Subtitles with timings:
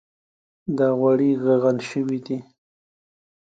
[0.77, 2.37] دا غوړي ږغن شوي دي.